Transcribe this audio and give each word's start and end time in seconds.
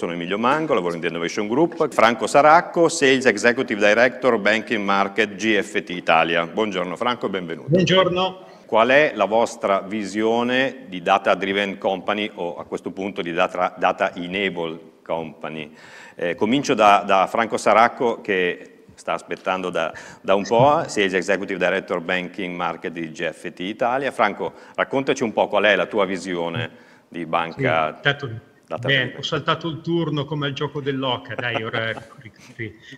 Sono 0.00 0.12
Emilio 0.12 0.38
Mango, 0.38 0.74
lavoro 0.74 0.94
in 0.94 1.00
The 1.00 1.08
Innovation 1.08 1.48
Group. 1.48 1.92
Franco 1.92 2.28
Saracco, 2.28 2.88
Sales 2.88 3.26
Executive 3.26 3.84
Director 3.84 4.38
Banking 4.38 4.84
Market 4.84 5.34
GFT 5.34 5.90
Italia. 5.90 6.46
Buongiorno 6.46 6.94
Franco 6.94 7.26
e 7.26 7.30
benvenuto. 7.30 7.68
Buongiorno. 7.70 8.46
Qual 8.64 8.90
è 8.90 9.10
la 9.16 9.24
vostra 9.24 9.80
visione 9.80 10.84
di 10.86 11.02
Data 11.02 11.34
Driven 11.34 11.78
Company 11.78 12.30
o 12.32 12.58
a 12.58 12.64
questo 12.66 12.92
punto 12.92 13.22
di 13.22 13.32
Data, 13.32 13.74
data 13.76 14.14
Enabled 14.14 15.02
Company? 15.02 15.74
Eh, 16.14 16.36
comincio 16.36 16.74
da, 16.74 17.02
da, 17.04 17.26
Franco 17.26 17.56
Saracco 17.56 18.20
che 18.20 18.84
sta 18.94 19.14
aspettando 19.14 19.68
da, 19.68 19.92
da, 20.20 20.36
un 20.36 20.44
po', 20.44 20.84
Sales 20.86 21.14
Executive 21.14 21.58
Director 21.58 21.98
Banking 21.98 22.54
Market 22.54 22.92
di 22.92 23.10
GFT 23.10 23.58
Italia. 23.62 24.12
Franco, 24.12 24.52
raccontaci 24.76 25.24
un 25.24 25.32
po' 25.32 25.48
qual 25.48 25.64
è 25.64 25.74
la 25.74 25.86
tua 25.86 26.04
visione 26.04 26.70
di 27.08 27.26
banca. 27.26 27.98
Sì, 28.00 28.47
Bene, 28.76 29.14
ho 29.16 29.22
saltato 29.22 29.68
il 29.68 29.80
turno 29.80 30.26
come 30.26 30.46
al 30.46 30.52
gioco 30.52 30.82
dell'Oca, 30.82 31.34
dai, 31.34 31.62
ora 31.62 31.94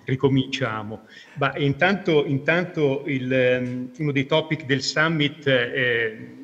ricominciamo. 0.05 1.07
Ma 1.35 1.57
intanto, 1.59 2.25
intanto 2.27 3.05
il, 3.07 3.33
ehm, 3.33 3.91
uno 3.99 4.11
dei 4.11 4.27
topic 4.27 4.65
del 4.65 4.83
summit 4.83 5.47
eh, 5.47 6.35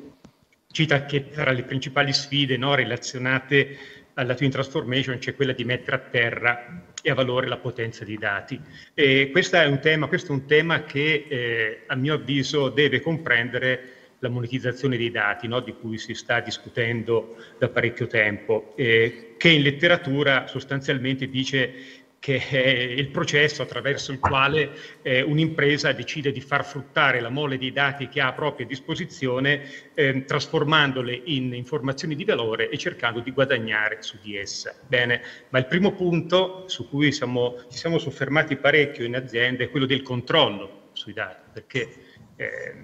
cita 0.71 1.05
che 1.05 1.29
tra 1.29 1.51
le 1.51 1.63
principali 1.63 2.13
sfide 2.13 2.55
no, 2.55 2.73
relazionate 2.75 3.77
alla 4.13 4.33
Twin 4.33 4.49
Transformation 4.49 5.17
c'è 5.17 5.35
quella 5.35 5.53
di 5.53 5.63
mettere 5.63 5.95
a 5.97 5.99
terra 5.99 6.83
e 7.01 7.11
a 7.11 7.13
valore 7.13 7.47
la 7.47 7.57
potenza 7.57 8.05
dei 8.05 8.17
dati. 8.17 8.59
E 8.93 9.29
questo 9.31 9.57
è 9.57 9.65
un 9.65 9.79
tema, 9.79 10.07
questo 10.07 10.31
è 10.31 10.35
un 10.35 10.45
tema 10.45 10.83
che 10.83 11.25
eh, 11.27 11.83
a 11.87 11.95
mio 11.95 12.15
avviso 12.15 12.69
deve 12.69 13.01
comprendere 13.01 13.96
la 14.19 14.29
monetizzazione 14.29 14.97
dei 14.97 15.11
dati, 15.11 15.47
no? 15.47 15.59
di 15.59 15.73
cui 15.73 15.97
si 15.97 16.13
sta 16.13 16.39
discutendo 16.39 17.35
da 17.57 17.69
parecchio 17.69 18.07
tempo, 18.07 18.73
eh, 18.75 19.35
che 19.37 19.49
in 19.49 19.61
letteratura 19.61 20.47
sostanzialmente 20.47 21.27
dice 21.29 22.05
che 22.19 22.45
è 22.49 22.57
il 22.57 23.09
processo 23.09 23.61
attraverso 23.61 24.11
il 24.11 24.19
quale 24.19 24.71
eh, 25.01 25.21
un'impresa 25.21 25.91
decide 25.91 26.31
di 26.31 26.41
far 26.41 26.65
fruttare 26.65 27.21
la 27.21 27.29
mole 27.29 27.57
di 27.57 27.71
dati 27.71 28.07
che 28.07 28.19
ha 28.19 28.27
a 28.27 28.33
propria 28.33 28.65
disposizione, 28.65 29.61
eh, 29.93 30.25
trasformandole 30.25 31.21
in 31.25 31.53
informazioni 31.53 32.15
di 32.15 32.25
valore 32.25 32.69
e 32.69 32.77
cercando 32.77 33.19
di 33.19 33.31
guadagnare 33.31 34.01
su 34.01 34.17
di 34.21 34.35
essa. 34.35 34.75
Bene, 34.87 35.21
ma 35.49 35.59
il 35.59 35.67
primo 35.67 35.93
punto 35.93 36.65
su 36.67 36.89
cui 36.89 37.11
siamo, 37.11 37.63
ci 37.69 37.77
siamo 37.77 37.99
soffermati 37.99 38.57
parecchio 38.57 39.05
in 39.05 39.15
azienda 39.15 39.63
è 39.63 39.69
quello 39.69 39.85
del 39.85 40.01
controllo 40.01 40.89
sui 40.93 41.13
dati, 41.13 41.49
perché 41.53 41.87
eh, 42.35 42.75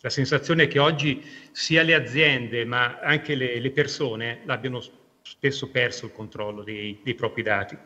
la 0.00 0.10
sensazione 0.10 0.64
è 0.64 0.68
che 0.68 0.78
oggi 0.78 1.22
sia 1.52 1.82
le 1.82 1.94
aziende 1.94 2.64
ma 2.64 2.98
anche 3.00 3.34
le, 3.34 3.58
le 3.58 3.70
persone 3.70 4.40
abbiano 4.46 4.82
spesso 5.22 5.70
perso 5.70 6.06
il 6.06 6.12
controllo 6.12 6.62
dei, 6.62 7.00
dei, 7.02 7.14
propri 7.14 7.42
dati. 7.42 7.76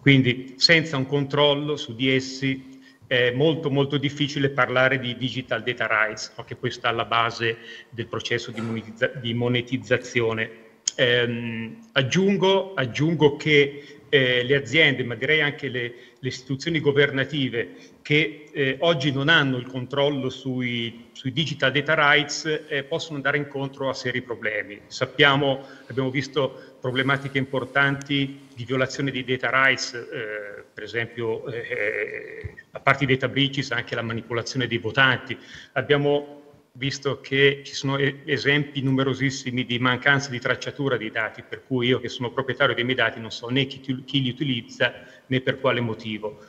Quindi 0.00 0.54
senza 0.56 0.96
un 0.96 1.06
controllo 1.06 1.76
su 1.76 1.94
di 1.94 2.14
essi 2.14 2.78
è 3.06 3.32
molto 3.32 3.70
molto 3.70 3.96
difficile 3.96 4.50
parlare 4.50 5.00
di 5.00 5.16
digital 5.16 5.62
data 5.62 5.86
rights, 5.86 6.32
che 6.46 6.54
poi 6.54 6.70
sta 6.70 6.88
alla 6.88 7.06
base 7.06 7.56
del 7.90 8.06
processo 8.06 8.50
di, 8.50 8.60
monetizza 8.60 9.06
di 9.06 9.34
monetizzazione. 9.34 10.50
Eh, 10.94 11.76
aggiungo, 11.92 12.74
aggiungo, 12.74 13.36
che 13.36 14.00
eh, 14.08 14.44
le 14.44 14.54
aziende, 14.54 15.02
ma 15.02 15.14
direi 15.14 15.40
anche 15.40 15.68
le, 15.68 15.94
le 16.18 16.28
istituzioni 16.28 16.78
governative 16.78 17.74
che 18.10 18.48
eh, 18.50 18.76
oggi 18.80 19.12
non 19.12 19.28
hanno 19.28 19.56
il 19.56 19.68
controllo 19.68 20.30
sui, 20.30 21.10
sui 21.12 21.32
digital 21.32 21.70
data 21.70 21.94
rights 21.94 22.64
eh, 22.66 22.82
possono 22.82 23.14
andare 23.14 23.36
incontro 23.36 23.88
a 23.88 23.94
seri 23.94 24.20
problemi. 24.20 24.80
Sappiamo, 24.88 25.64
abbiamo 25.86 26.10
visto 26.10 26.74
problematiche 26.80 27.38
importanti 27.38 28.48
di 28.52 28.64
violazione 28.64 29.12
dei 29.12 29.22
data 29.22 29.48
rights, 29.52 29.94
eh, 29.94 30.64
per 30.74 30.82
esempio 30.82 31.46
eh, 31.52 32.52
a 32.72 32.80
parte 32.80 33.04
i 33.04 33.06
data 33.06 33.28
breaches 33.28 33.70
anche 33.70 33.94
la 33.94 34.02
manipolazione 34.02 34.66
dei 34.66 34.78
votanti. 34.78 35.38
Abbiamo 35.74 36.66
visto 36.72 37.20
che 37.20 37.62
ci 37.64 37.74
sono 37.74 37.96
esempi 37.96 38.82
numerosissimi 38.82 39.64
di 39.64 39.78
mancanza 39.78 40.30
di 40.30 40.40
tracciatura 40.40 40.96
dei 40.96 41.12
dati, 41.12 41.44
per 41.48 41.62
cui 41.64 41.86
io 41.86 42.00
che 42.00 42.08
sono 42.08 42.32
proprietario 42.32 42.74
dei 42.74 42.82
miei 42.82 42.96
dati 42.96 43.20
non 43.20 43.30
so 43.30 43.48
né 43.50 43.66
chi, 43.66 44.02
chi 44.04 44.20
li 44.20 44.30
utilizza 44.30 44.94
né 45.28 45.40
per 45.40 45.60
quale 45.60 45.80
motivo. 45.80 46.44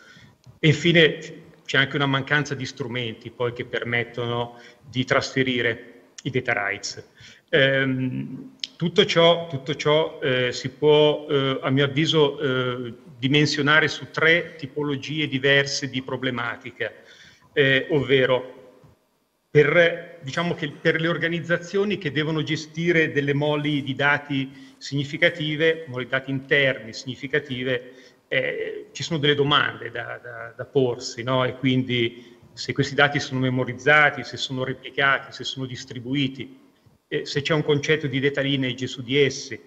E 0.57 0.67
infine 0.69 1.49
c'è 1.71 1.77
anche 1.77 1.95
una 1.95 2.05
mancanza 2.05 2.53
di 2.53 2.65
strumenti 2.65 3.29
poi 3.29 3.53
che 3.53 3.63
permettono 3.63 4.59
di 4.85 5.05
trasferire 5.05 6.01
i 6.23 6.29
data 6.29 6.51
rights. 6.51 7.01
Ehm, 7.47 8.57
tutto 8.75 9.05
ciò, 9.05 9.47
tutto 9.47 9.75
ciò 9.75 10.19
eh, 10.21 10.51
si 10.51 10.67
può, 10.67 11.25
eh, 11.29 11.59
a 11.61 11.69
mio 11.69 11.85
avviso, 11.85 12.39
eh, 12.41 12.93
dimensionare 13.17 13.87
su 13.87 14.11
tre 14.11 14.55
tipologie 14.57 15.29
diverse 15.29 15.89
di 15.89 16.01
problematica, 16.01 16.91
eh, 17.53 17.87
ovvero 17.91 18.79
per, 19.49 20.19
diciamo 20.23 20.55
che 20.55 20.69
per 20.71 20.99
le 20.99 21.07
organizzazioni 21.07 21.97
che 21.97 22.11
devono 22.11 22.43
gestire 22.43 23.13
delle 23.13 23.33
moli 23.33 23.81
di 23.81 23.95
dati 23.95 24.75
significative, 24.77 25.85
moli 25.87 26.03
di 26.03 26.09
dati 26.09 26.31
interni 26.31 26.91
significative, 26.91 27.93
eh, 28.33 28.87
ci 28.93 29.03
sono 29.03 29.19
delle 29.19 29.35
domande 29.35 29.91
da, 29.91 30.17
da, 30.23 30.53
da 30.55 30.63
porsi, 30.63 31.21
no? 31.21 31.43
e 31.43 31.57
quindi 31.57 32.37
se 32.53 32.71
questi 32.71 32.95
dati 32.95 33.19
sono 33.19 33.41
memorizzati, 33.41 34.23
se 34.23 34.37
sono 34.37 34.63
replicati, 34.63 35.33
se 35.33 35.43
sono 35.43 35.65
distribuiti, 35.65 36.57
eh, 37.09 37.25
se 37.25 37.41
c'è 37.41 37.53
un 37.53 37.61
concetto 37.61 38.07
di 38.07 38.21
data 38.21 38.39
lineage 38.39 38.87
su 38.87 39.03
di 39.03 39.17
essi, 39.17 39.59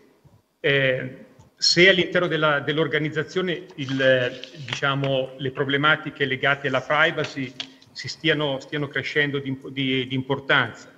eh, 0.60 1.24
se 1.54 1.88
all'interno 1.90 2.26
della, 2.26 2.60
dell'organizzazione 2.60 3.66
il, 3.74 4.40
diciamo, 4.64 5.34
le 5.36 5.50
problematiche 5.50 6.24
legate 6.24 6.68
alla 6.68 6.80
privacy 6.80 7.52
si 7.92 8.08
stiano, 8.08 8.60
stiano 8.60 8.88
crescendo 8.88 9.40
di, 9.40 9.60
di, 9.72 10.06
di 10.06 10.14
importanza. 10.14 10.90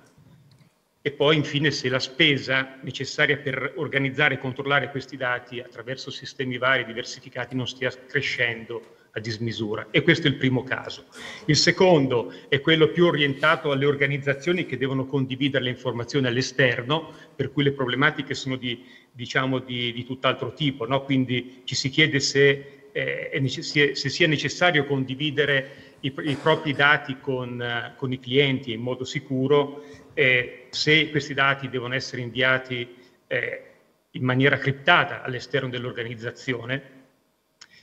E 1.01 1.11
poi 1.11 1.37
infine 1.37 1.71
se 1.71 1.89
la 1.89 1.99
spesa 1.99 2.79
necessaria 2.81 3.37
per 3.37 3.73
organizzare 3.77 4.35
e 4.35 4.39
controllare 4.39 4.89
questi 4.89 5.15
dati 5.15 5.59
attraverso 5.59 6.11
sistemi 6.11 6.57
vari 6.57 6.81
e 6.81 6.85
diversificati 6.85 7.55
non 7.55 7.67
stia 7.67 7.91
crescendo 8.07 8.95
a 9.17 9.19
dismisura. 9.19 9.87
E 9.89 10.03
questo 10.03 10.27
è 10.27 10.29
il 10.29 10.37
primo 10.37 10.63
caso. 10.63 11.05
Il 11.45 11.55
secondo 11.55 12.33
è 12.47 12.61
quello 12.61 12.89
più 12.89 13.05
orientato 13.05 13.71
alle 13.71 13.85
organizzazioni 13.85 14.65
che 14.65 14.77
devono 14.77 15.05
condividere 15.05 15.63
le 15.63 15.71
informazioni 15.71 16.27
all'esterno, 16.27 17.11
per 17.35 17.51
cui 17.51 17.63
le 17.63 17.71
problematiche 17.71 18.35
sono 18.35 18.55
di, 18.55 18.85
diciamo, 19.11 19.59
di, 19.59 19.91
di 19.91 20.05
tutt'altro 20.05 20.53
tipo. 20.53 20.85
No? 20.85 21.03
Quindi 21.03 21.61
ci 21.63 21.75
si 21.75 21.89
chiede 21.89 22.19
se, 22.19 22.89
eh, 22.91 23.41
se 23.47 23.95
sia 23.95 24.27
necessario 24.27 24.85
condividere 24.85 25.86
i, 26.01 26.13
i 26.23 26.35
propri 26.35 26.73
dati 26.73 27.19
con, 27.19 27.59
uh, 27.59 27.95
con, 27.97 28.11
i 28.11 28.19
clienti 28.19 28.71
in 28.71 28.81
modo 28.81 29.03
sicuro, 29.03 29.83
eh, 30.13 30.67
se 30.69 31.09
questi 31.09 31.33
dati 31.33 31.69
devono 31.69 31.95
essere 31.95 32.21
inviati 32.21 32.95
eh, 33.27 33.63
in 34.11 34.23
maniera 34.23 34.57
criptata 34.57 35.21
all'esterno 35.21 35.69
dell'organizzazione, 35.69 36.95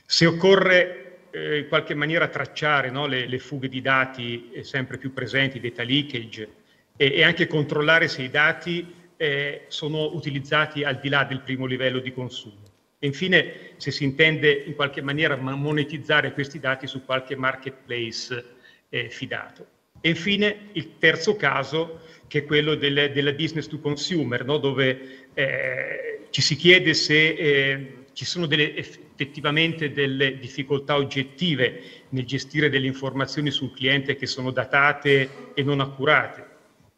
se 0.05 0.25
occorre 0.25 1.27
eh, 1.31 1.59
in 1.59 1.67
qualche 1.67 1.93
maniera 1.93 2.27
tracciare 2.27 2.89
no, 2.89 3.07
le, 3.07 3.27
le, 3.27 3.39
fughe 3.39 3.67
di 3.67 3.81
dati 3.81 4.51
eh, 4.51 4.63
sempre 4.63 4.97
più 4.97 5.13
presenti, 5.13 5.59
data 5.59 5.83
leakage, 5.83 6.49
e, 6.97 7.23
anche 7.23 7.47
controllare 7.47 8.07
se 8.07 8.21
i 8.21 8.29
dati 8.29 8.93
eh, 9.17 9.65
sono 9.67 10.13
utilizzati 10.13 10.83
al 10.83 10.99
di 10.99 11.09
là 11.09 11.23
del 11.25 11.41
primo 11.41 11.65
livello 11.65 11.99
di 11.99 12.13
consumo. 12.13 12.64
E 12.97 13.07
infine, 13.07 13.73
se 13.77 13.91
si 13.91 14.03
intende 14.03 14.51
in 14.51 14.75
qualche 14.75 15.01
maniera 15.01 15.35
monetizzare 15.35 16.33
questi 16.33 16.59
dati 16.59 16.87
su 16.87 17.03
qualche 17.03 17.35
marketplace 17.35 18.45
eh, 18.89 19.09
fidato. 19.09 19.67
E 20.01 20.09
infine, 20.09 20.69
il 20.73 20.97
terzo 20.97 21.35
caso, 21.35 22.01
che 22.27 22.39
è 22.39 22.45
quello 22.45 22.75
del, 22.75 23.11
della 23.13 23.33
business 23.33 23.67
to 23.67 23.79
consumer, 23.79 24.45
no? 24.45 24.57
dove 24.57 25.29
eh, 25.33 26.27
ci 26.29 26.41
si 26.41 26.55
chiede 26.55 26.93
se 26.93 27.27
eh, 27.27 27.95
ci 28.13 28.25
sono 28.25 28.45
delle, 28.45 28.75
effettivamente 28.75 29.91
delle 29.91 30.37
difficoltà 30.37 30.95
oggettive 30.95 31.81
nel 32.09 32.25
gestire 32.25 32.69
delle 32.69 32.87
informazioni 32.87 33.51
sul 33.51 33.73
cliente 33.73 34.15
che 34.15 34.25
sono 34.25 34.51
datate 34.51 35.53
e 35.53 35.63
non 35.63 35.81
accurate 35.81 36.53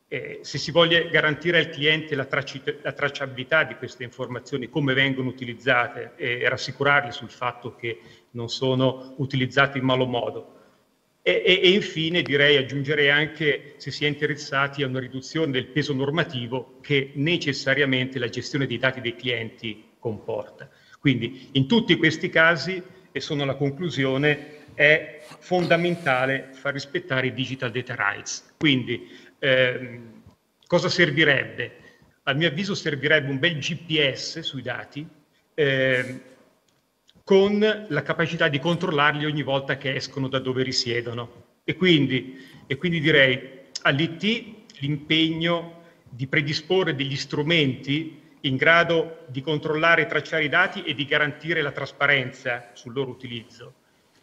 eh, 0.10 0.40
se 0.42 0.58
si 0.58 0.72
voglia 0.72 1.02
garantire 1.02 1.60
al 1.60 1.70
cliente 1.70 2.16
la, 2.16 2.28
la, 2.30 2.92
tracciabilità 2.94 3.64
di 3.64 3.76
queste 3.76 4.04
informazioni, 4.04 4.70
come 4.70 4.94
vengono 4.94 5.28
utilizzate 5.28 6.14
e 6.16 6.48
rassicurarli 6.48 7.12
sul 7.12 7.30
fatto 7.30 7.76
che 7.76 8.00
non 8.32 8.48
sono 8.48 9.16
utilizzate 9.18 9.78
in 9.78 9.84
malo 9.84 10.06
modo. 10.06 10.54
E, 11.22 11.44
e, 11.46 11.60
e, 11.62 11.70
infine 11.72 12.22
direi 12.22 12.56
aggiungerei 12.56 13.10
anche 13.10 13.74
se 13.76 13.92
si 13.92 14.06
è 14.06 14.08
interessati 14.08 14.82
a 14.82 14.88
una 14.88 15.02
riduzione 15.02 15.52
del 15.52 15.68
peso 15.68 15.94
normativo 15.94 16.80
che 16.82 17.12
necessariamente 17.16 18.18
la 18.18 18.30
gestione 18.30 18.66
dei 18.66 18.78
dati 18.78 19.02
dei 19.02 19.16
clienti 19.16 19.84
comporta. 20.00 20.70
Quindi 21.02 21.50
in 21.52 21.68
tutti 21.68 21.98
questi 21.98 22.30
casi, 22.30 22.82
e 23.12 23.20
sono 23.20 23.44
alla 23.44 23.56
conclusione, 23.56 24.56
è 24.74 25.24
fondamentale 25.40 26.50
far 26.52 26.72
rispettare 26.74 27.28
i 27.28 27.34
digital 27.34 27.72
data 27.72 27.96
rights. 27.96 28.54
Quindi 28.58 29.10
eh, 29.40 30.00
cosa 30.66 30.90
servirebbe? 30.90 31.76
A 32.24 32.34
mio 32.34 32.48
avviso 32.48 32.76
servirebbe 32.76 33.30
un 33.30 33.40
bel 33.40 33.58
GPS 33.58 34.40
sui 34.42 34.62
dati, 34.62 35.08
eh, 35.54 36.22
con 37.24 37.86
la 37.90 38.02
capacità 38.04 38.48
di 38.48 38.60
controllarli 38.60 39.26
ogni 39.26 39.44
volta 39.44 39.78
che 39.78 39.96
escono 39.96 40.28
da 40.28 40.40
dove 40.40 40.64
risiedono. 40.64 41.46
E 41.64 41.76
quindi, 41.76 42.38
e 42.66 42.78
quindi 42.78 43.00
direi 43.00 43.66
all'IT 43.82 44.80
l'impegno 44.80 45.84
di 46.10 46.28
predisporre 46.28 46.96
degli 46.96 47.16
strumenti 47.16 48.22
in 48.42 48.56
grado 48.56 49.26
di 49.28 49.42
controllare 49.42 50.04
e 50.04 50.06
tracciare 50.06 50.46
i 50.46 50.50
dati 50.50 50.84
e 50.84 50.94
di 50.94 51.06
garantire 51.06 51.62
la 51.62 51.72
trasparenza 51.72 52.70
sul 52.74 52.94
loro 52.94 53.10
utilizzo. 53.10 53.74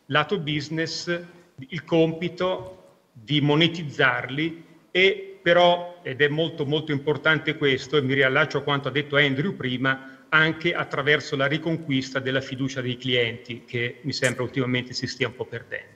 Lato 0.07 0.39
business, 0.39 1.21
il 1.57 1.85
compito 1.85 3.01
di 3.13 3.41
monetizzarli 3.41 4.64
e 4.97 5.41
però, 5.43 6.01
ed 6.05 6.21
è 6.23 6.29
molto 6.29 6.65
molto 6.65 6.93
importante 6.93 7.57
questo, 7.57 7.97
e 7.97 8.03
mi 8.03 8.15
riallaccio 8.15 8.59
a 8.59 8.63
quanto 8.63 8.87
ha 8.89 8.91
detto 8.93 9.17
Andrew 9.17 9.57
prima, 9.57 10.01
anche 10.29 10.73
attraverso 10.73 11.35
la 11.35 11.47
riconquista 11.47 12.21
della 12.21 12.41
fiducia 12.41 12.81
dei 12.81 12.97
clienti 12.97 13.65
che 13.65 13.99
mi 14.05 14.13
sembra 14.13 14.45
ultimamente 14.45 14.95
si 14.95 15.07
stia 15.09 15.27
un 15.27 15.35
po' 15.35 15.47
perdendo. 15.47 15.94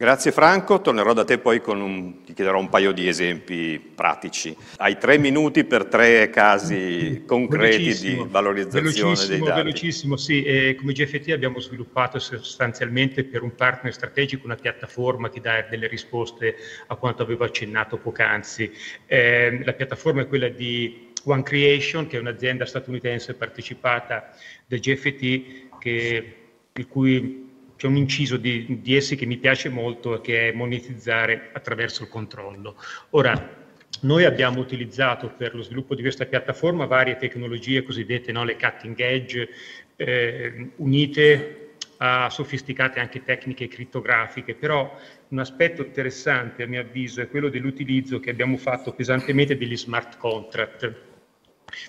Grazie 0.00 0.32
Franco, 0.32 0.80
tornerò 0.80 1.12
da 1.12 1.24
te 1.24 1.36
poi 1.36 1.60
con 1.60 1.78
un, 1.78 2.24
ti 2.24 2.32
chiederò 2.32 2.58
un 2.58 2.70
paio 2.70 2.90
di 2.90 3.06
esempi 3.06 3.78
pratici. 3.78 4.56
Hai 4.78 4.96
tre 4.96 5.18
minuti 5.18 5.64
per 5.64 5.84
tre 5.84 6.30
casi 6.30 7.24
concreti 7.26 7.94
di 7.98 8.24
valorizzazione 8.26 9.26
dei 9.26 9.40
dati. 9.40 9.60
Velocissimo, 9.60 10.16
sì. 10.16 10.42
Eh, 10.42 10.74
come 10.76 10.94
GFT 10.94 11.32
abbiamo 11.32 11.60
sviluppato 11.60 12.18
sostanzialmente 12.18 13.24
per 13.24 13.42
un 13.42 13.54
partner 13.54 13.92
strategico 13.92 14.46
una 14.46 14.54
piattaforma 14.54 15.28
che 15.28 15.42
dà 15.42 15.66
delle 15.68 15.86
risposte 15.86 16.56
a 16.86 16.94
quanto 16.94 17.22
avevo 17.22 17.44
accennato 17.44 17.98
poc'anzi. 17.98 18.72
Eh, 19.04 19.60
la 19.62 19.74
piattaforma 19.74 20.22
è 20.22 20.26
quella 20.26 20.48
di 20.48 21.12
One 21.24 21.42
Creation, 21.42 22.06
che 22.06 22.16
è 22.16 22.20
un'azienda 22.20 22.64
statunitense 22.64 23.34
partecipata 23.34 24.34
da 24.64 24.76
GFT, 24.78 25.68
che, 25.78 26.36
il 26.72 26.86
cui 26.88 27.48
c'è 27.80 27.86
un 27.86 27.96
inciso 27.96 28.36
di, 28.36 28.82
di 28.82 28.94
essi 28.94 29.16
che 29.16 29.24
mi 29.24 29.38
piace 29.38 29.70
molto, 29.70 30.20
che 30.20 30.50
è 30.50 30.52
monetizzare 30.52 31.48
attraverso 31.54 32.02
il 32.02 32.10
controllo. 32.10 32.76
Ora, 33.12 33.68
noi 34.02 34.24
abbiamo 34.26 34.60
utilizzato 34.60 35.30
per 35.30 35.54
lo 35.54 35.62
sviluppo 35.62 35.94
di 35.94 36.02
questa 36.02 36.26
piattaforma 36.26 36.84
varie 36.84 37.16
tecnologie 37.16 37.82
cosiddette 37.82 38.32
no, 38.32 38.44
le 38.44 38.58
cutting 38.58 39.00
edge, 39.00 39.48
eh, 39.96 40.72
unite 40.76 41.76
a 41.96 42.28
sofisticate 42.28 43.00
anche 43.00 43.22
tecniche 43.22 43.66
crittografiche, 43.66 44.54
però 44.54 44.94
un 45.28 45.38
aspetto 45.38 45.82
interessante 45.82 46.64
a 46.64 46.66
mio 46.66 46.82
avviso 46.82 47.22
è 47.22 47.30
quello 47.30 47.48
dell'utilizzo 47.48 48.20
che 48.20 48.28
abbiamo 48.28 48.58
fatto 48.58 48.92
pesantemente 48.92 49.56
degli 49.56 49.76
smart 49.78 50.18
contract, 50.18 50.94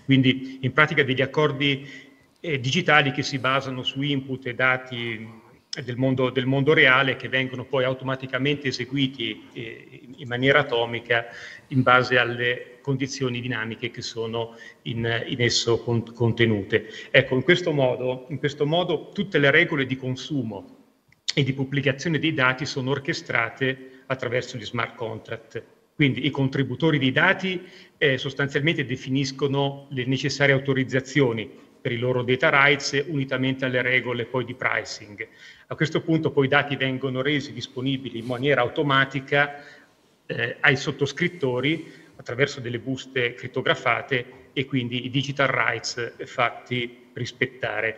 quindi 0.06 0.60
in 0.62 0.72
pratica 0.72 1.04
degli 1.04 1.22
accordi 1.22 1.86
eh, 2.40 2.60
digitali 2.62 3.12
che 3.12 3.24
si 3.24 3.40
basano 3.40 3.84
su 3.84 4.02
input 4.02 4.48
e 4.48 4.54
dati 4.54 5.50
del 5.84 5.96
mondo, 5.96 6.30
del 6.30 6.46
mondo, 6.46 6.74
reale 6.74 7.16
che 7.16 7.30
vengono 7.30 7.64
poi 7.64 7.86
automaticamente 7.86 8.68
eseguiti 8.68 9.48
eh, 9.54 10.02
in 10.18 10.28
maniera 10.28 10.60
atomica 10.60 11.28
in 11.68 11.82
base 11.82 12.18
alle 12.18 12.80
condizioni 12.82 13.40
dinamiche 13.40 13.90
che 13.90 14.02
sono 14.02 14.58
in, 14.84 15.24
in 15.28 15.42
esso 15.42 15.82
con, 15.82 16.14
contenute. 16.14 16.88
Ecco, 17.10 17.36
in 17.36 17.44
questo, 17.44 17.72
modo, 17.72 18.26
in 18.30 18.38
questo 18.38 18.66
modo 18.66 19.12
tutte 19.14 19.38
le 19.38 19.50
regole 19.50 19.86
di 19.86 19.96
consumo 19.96 20.80
e 21.34 21.44
di 21.44 21.54
pubblicazione 21.54 22.20
dei 22.20 22.34
dati 22.34 22.66
sono 22.66 22.92
orchestrate 22.92 24.04
attraverso 24.08 24.58
gli 24.58 24.66
smart 24.66 24.96
contract. 24.96 25.64
Quindi 25.96 26.26
i 26.26 26.32
contributori 26.32 26.98
dei 26.98 27.12
dati 27.12 27.62
eh, 27.98 28.18
sostanzialmente 28.18 28.84
definiscono 28.86 29.88
le 29.92 30.04
necessarie 30.04 30.54
autorizzazioni 30.54 31.50
per 31.82 31.92
i 31.92 31.98
loro 31.98 32.22
data 32.22 32.50
rights 32.50 33.04
unitamente 33.08 33.66
alle 33.66 33.82
regole 33.82 34.26
poi 34.26 34.46
di 34.46 34.54
pricing. 34.54 35.28
A 35.68 35.76
questo 35.76 36.02
punto 36.02 36.32
poi 36.32 36.46
i 36.46 36.50
dati 36.50 36.76
vengono 36.76 37.22
resi 37.22 37.52
disponibili 37.52 38.20
in 38.20 38.26
maniera 38.26 38.62
automatica 38.62 39.64
eh, 40.28 40.58
ai 40.60 40.78
sottoscrittori 40.78 41.92
attraverso 42.16 42.60
delle 42.60 42.80
buste 42.80 43.34
crittografate 43.34 44.50
e 44.54 44.66
quindi 44.66 45.06
i 45.06 45.10
digital 45.10 45.48
rights 45.48 46.14
fatti 46.26 47.10
rispettare. 47.14 47.98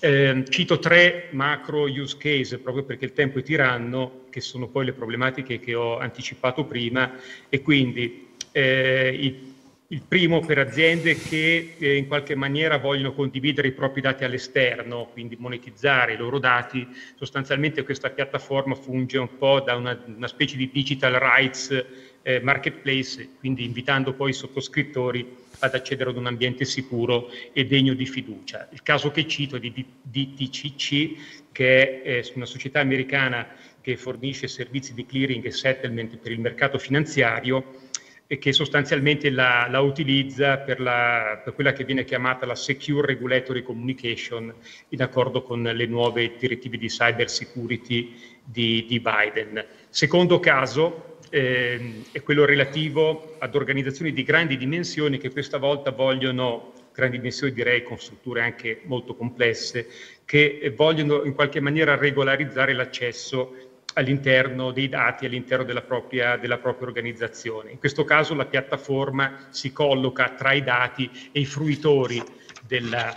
Eh, 0.00 0.44
cito 0.48 0.78
tre 0.78 1.28
macro 1.32 1.82
use 1.82 2.16
case 2.16 2.58
proprio 2.58 2.84
perché 2.84 3.04
il 3.04 3.12
tempo 3.12 3.40
è 3.40 3.42
tiranno, 3.42 4.26
che 4.30 4.40
sono 4.40 4.68
poi 4.68 4.86
le 4.86 4.92
problematiche 4.92 5.58
che 5.58 5.74
ho 5.74 5.98
anticipato 5.98 6.64
prima 6.64 7.14
e 7.48 7.60
quindi 7.60 8.28
eh, 8.52 9.12
i 9.12 9.47
il 9.90 10.02
primo 10.06 10.40
per 10.40 10.58
aziende 10.58 11.16
che 11.16 11.76
eh, 11.78 11.96
in 11.96 12.08
qualche 12.08 12.34
maniera 12.34 12.76
vogliono 12.76 13.14
condividere 13.14 13.68
i 13.68 13.72
propri 13.72 14.02
dati 14.02 14.22
all'esterno, 14.22 15.08
quindi 15.12 15.36
monetizzare 15.38 16.12
i 16.12 16.16
loro 16.18 16.38
dati. 16.38 16.86
Sostanzialmente 17.16 17.84
questa 17.84 18.10
piattaforma 18.10 18.74
funge 18.74 19.16
un 19.16 19.38
po' 19.38 19.60
da 19.60 19.76
una, 19.76 19.98
una 20.04 20.28
specie 20.28 20.58
di 20.58 20.70
digital 20.70 21.14
rights 21.14 21.84
eh, 22.20 22.40
marketplace, 22.40 23.36
quindi 23.38 23.64
invitando 23.64 24.12
poi 24.12 24.30
i 24.30 24.34
sottoscrittori 24.34 25.36
ad 25.60 25.74
accedere 25.74 26.10
ad 26.10 26.18
un 26.18 26.26
ambiente 26.26 26.66
sicuro 26.66 27.30
e 27.54 27.64
degno 27.64 27.94
di 27.94 28.04
fiducia. 28.04 28.68
Il 28.72 28.82
caso 28.82 29.10
che 29.10 29.26
cito 29.26 29.56
è 29.56 29.58
di 29.58 29.72
DTCC, 30.02 31.46
che 31.50 32.02
è 32.02 32.18
eh, 32.18 32.32
una 32.34 32.44
società 32.44 32.80
americana 32.80 33.48
che 33.80 33.96
fornisce 33.96 34.48
servizi 34.48 34.92
di 34.92 35.06
clearing 35.06 35.42
e 35.46 35.50
settlement 35.50 36.18
per 36.18 36.32
il 36.32 36.40
mercato 36.40 36.78
finanziario 36.78 37.86
e 38.30 38.36
che 38.36 38.52
sostanzialmente 38.52 39.30
la, 39.30 39.66
la 39.70 39.80
utilizza 39.80 40.58
per, 40.58 40.80
la, 40.80 41.40
per, 41.42 41.54
quella 41.54 41.72
che 41.72 41.84
viene 41.84 42.04
chiamata 42.04 42.44
la 42.44 42.54
Secure 42.54 43.06
Regulatory 43.06 43.62
Communication 43.62 44.52
in 44.90 45.00
accordo 45.00 45.42
con 45.42 45.62
le 45.62 45.86
nuove 45.86 46.34
direttive 46.38 46.76
di 46.76 46.88
cyber 46.88 47.30
security 47.30 48.14
di, 48.44 48.84
di 48.86 49.00
Biden. 49.00 49.64
Secondo 49.88 50.40
caso 50.40 51.16
eh, 51.30 52.02
è 52.12 52.22
quello 52.22 52.44
relativo 52.44 53.36
ad 53.38 53.54
organizzazioni 53.54 54.12
di 54.12 54.22
grandi 54.22 54.58
dimensioni 54.58 55.16
che 55.16 55.30
questa 55.30 55.56
volta 55.56 55.90
vogliono 55.90 56.74
grandi 56.98 57.18
dimensioni 57.18 57.52
direi 57.52 57.84
con 57.84 57.96
strutture 57.96 58.42
anche 58.42 58.80
molto 58.86 59.14
complesse, 59.14 59.86
che 60.24 60.72
vogliono 60.74 61.22
in 61.22 61.32
qualche 61.32 61.60
maniera 61.60 61.96
regolarizzare 61.96 62.72
l'accesso 62.72 63.67
all'interno 63.98 64.70
dei 64.70 64.88
dati, 64.88 65.26
all'interno 65.26 65.64
della 65.64 65.82
propria, 65.82 66.36
della 66.36 66.58
propria, 66.58 66.86
organizzazione. 66.86 67.72
In 67.72 67.78
questo 67.78 68.04
caso 68.04 68.34
la 68.34 68.46
piattaforma 68.46 69.48
si 69.50 69.72
colloca 69.72 70.30
tra 70.30 70.52
i 70.52 70.62
dati 70.62 71.10
e 71.32 71.40
i 71.40 71.44
fruitori 71.44 72.22
della, 72.64 73.12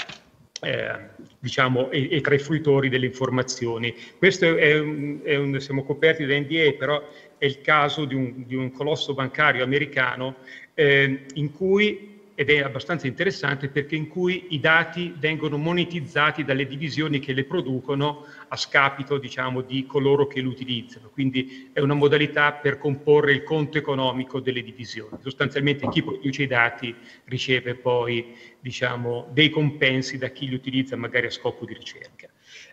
eh, 0.61 1.09
diciamo, 1.39 1.91
e, 1.91 2.09
e, 2.11 2.21
tra 2.21 2.33
i 2.33 2.39
fruitori 2.39 2.89
delle 2.89 3.05
informazioni. 3.05 3.95
Questo 4.17 4.57
è 4.57 4.79
un, 4.79 5.19
è 5.23 5.35
un, 5.35 5.59
siamo 5.59 5.83
coperti 5.83 6.25
da 6.25 6.35
NDA, 6.37 6.73
però 6.77 7.07
è 7.37 7.45
il 7.45 7.61
caso 7.61 8.05
di 8.05 8.15
un, 8.15 8.43
di 8.45 8.55
un 8.55 8.71
colosso 8.71 9.13
bancario 9.13 9.63
americano 9.63 10.37
eh, 10.73 11.25
in 11.35 11.51
cui 11.53 12.20
ed 12.35 12.49
è 12.49 12.59
abbastanza 12.59 13.07
interessante 13.07 13.67
perché 13.67 13.95
in 13.95 14.07
cui 14.07 14.47
i 14.49 14.59
dati 14.59 15.13
vengono 15.17 15.57
monetizzati 15.57 16.43
dalle 16.43 16.65
divisioni 16.65 17.19
che 17.19 17.33
le 17.33 17.43
producono 17.43 18.25
a 18.47 18.55
scapito 18.55 19.17
diciamo, 19.17 19.61
di 19.61 19.85
coloro 19.85 20.27
che 20.27 20.39
li 20.39 20.47
utilizzano. 20.47 21.09
Quindi 21.09 21.69
è 21.73 21.79
una 21.79 21.93
modalità 21.93 22.53
per 22.53 22.77
comporre 22.77 23.33
il 23.33 23.43
conto 23.43 23.77
economico 23.77 24.39
delle 24.39 24.63
divisioni. 24.63 25.17
Sostanzialmente 25.21 25.87
chi 25.89 26.03
produce 26.03 26.43
i 26.43 26.47
dati 26.47 26.95
riceve 27.25 27.75
poi 27.75 28.35
diciamo, 28.59 29.29
dei 29.31 29.49
compensi 29.49 30.17
da 30.17 30.29
chi 30.29 30.47
li 30.47 30.55
utilizza 30.55 30.95
magari 30.95 31.27
a 31.27 31.31
scopo 31.31 31.65
di 31.65 31.73
ricerca. 31.73 32.29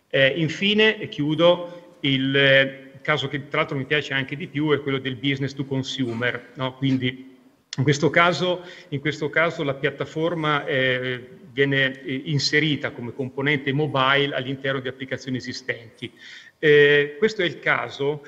Eh, 0.09 0.29
infine, 0.37 0.99
e 0.99 1.09
chiudo, 1.09 1.97
il 2.01 2.35
eh, 2.35 2.93
caso 3.03 3.29
che 3.29 3.49
tra 3.49 3.61
l'altro 3.61 3.77
mi 3.77 3.85
piace 3.85 4.15
anche 4.15 4.37
di 4.37 4.47
più 4.47 4.71
è 4.73 4.81
quello 4.81 4.99
del 4.99 5.17
business 5.17 5.55
to 5.55 5.65
consumer, 5.65 6.53
no? 6.55 6.75
quindi 6.77 7.38
in 7.79 7.85
questo 7.85 8.11
caso, 8.11 8.65
in 8.89 9.01
questo 9.01 9.31
caso 9.31 9.63
la 9.63 9.75
piattaforma 9.75 10.67
eh, 10.67 11.27
viene 11.53 12.03
eh, 12.03 12.23
inserita 12.27 12.91
come 12.91 13.15
componente 13.15 13.73
mobile 13.73 14.35
all'interno 14.35 14.81
di 14.81 14.89
applicazioni 14.89 15.37
esistenti. 15.37 16.13
Eh, 16.59 17.15
questo 17.19 17.43
è 17.43 17.45
il 17.45 17.61
caso 17.61 18.25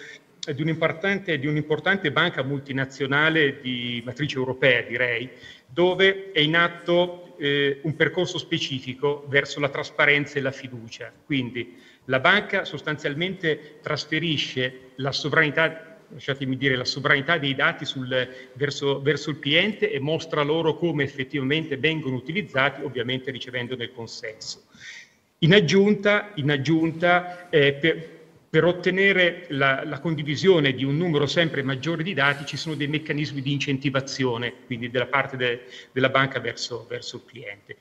di 0.54 0.62
un'importante, 0.62 1.38
di 1.38 1.48
un'importante 1.48 2.12
banca 2.12 2.44
multinazionale 2.44 3.60
di 3.60 4.00
matrice 4.04 4.36
europea, 4.36 4.82
direi, 4.82 5.28
dove 5.66 6.30
è 6.30 6.40
in 6.40 6.56
atto 6.56 7.36
eh, 7.38 7.80
un 7.82 7.96
percorso 7.96 8.38
specifico 8.38 9.26
verso 9.28 9.58
la 9.58 9.68
trasparenza 9.68 10.38
e 10.38 10.42
la 10.42 10.52
fiducia. 10.52 11.12
Quindi 11.24 11.76
la 12.04 12.20
banca 12.20 12.64
sostanzialmente 12.64 13.78
trasferisce 13.82 14.92
la 14.96 15.12
sovranità 15.12 15.89
lasciatemi 16.12 16.56
dire, 16.56 16.76
la 16.76 16.84
sovranità 16.84 17.38
dei 17.38 17.54
dati 17.54 17.84
sul, 17.84 18.28
verso, 18.54 19.00
verso, 19.00 19.30
il 19.30 19.38
cliente 19.38 19.90
e 19.90 19.98
mostra 20.00 20.42
loro 20.42 20.76
come 20.76 21.04
effettivamente 21.04 21.76
vengono 21.76 22.16
utilizzati, 22.16 22.82
ovviamente 22.82 23.30
ricevendone 23.30 23.84
il 23.84 23.92
consenso. 23.92 24.64
In 25.38 25.54
aggiunta, 25.54 26.32
in 26.34 26.50
aggiunta 26.50 27.48
eh, 27.48 27.72
per, 27.72 28.18
per, 28.50 28.64
ottenere 28.64 29.46
la, 29.48 29.84
la, 29.84 30.00
condivisione 30.00 30.74
di 30.74 30.84
un 30.84 30.96
numero 30.96 31.26
sempre 31.26 31.62
maggiore 31.62 32.02
di 32.02 32.12
dati 32.12 32.44
ci 32.44 32.56
sono 32.56 32.74
dei 32.74 32.88
meccanismi 32.88 33.40
di 33.40 33.52
incentivazione, 33.52 34.52
quindi 34.66 34.90
della 34.90 35.06
parte 35.06 35.36
de, 35.36 35.62
della 35.92 36.10
banca 36.10 36.40
verso, 36.40 36.86
verso 36.88 37.16
il 37.16 37.22
cliente. 37.24 37.76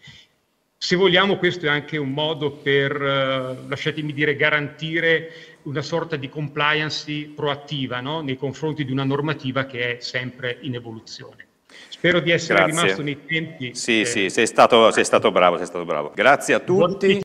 Se 0.81 0.95
vogliamo 0.95 1.36
questo 1.36 1.65
è 1.65 1.69
anche 1.69 1.98
un 1.98 2.12
modo 2.12 2.51
per, 2.51 2.95
eh, 2.95 3.67
lasciatemi 3.67 4.13
dire, 4.13 4.38
garantire 4.38 5.29
una 5.63 5.81
sorta 5.81 6.15
di 6.15 6.29
compliance 6.29 7.31
proattiva 7.36 8.00
no? 8.00 8.21
nei 8.21 8.38
confronti 8.38 8.86
di 8.86 8.91
una 8.93 9.03
normativa 9.03 9.65
che 9.65 9.98
è 9.98 10.00
sempre 10.00 10.57
in 10.62 10.75
evoluzione. 10.75 11.48
Spero 11.89 12.21
di 12.21 12.31
essere 12.31 12.59
Grazie. 12.59 12.81
rimasto 12.81 13.01
nei 13.01 13.25
tempi. 13.25 13.75
Sì, 13.75 14.01
eh, 14.01 14.05
sì, 14.05 14.29
sei 14.29 14.48
stato, 14.48 14.89
sei 14.91 15.03
stato 15.03 15.31
bravo, 15.31 15.57
sei 15.57 15.65
stato 15.65 15.83
bravo. 15.83 16.13
Grazie 16.15 16.53
a 16.53 16.59
tutti. 16.59 17.17